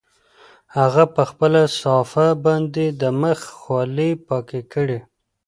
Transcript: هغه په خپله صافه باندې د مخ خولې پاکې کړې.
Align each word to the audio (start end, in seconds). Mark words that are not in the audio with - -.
هغه 0.77 1.03
په 1.15 1.21
خپله 1.29 1.61
صافه 1.81 2.27
باندې 2.45 2.85
د 3.01 3.03
مخ 3.21 3.39
خولې 3.61 4.11
پاکې 4.27 4.61
کړې. 4.73 4.99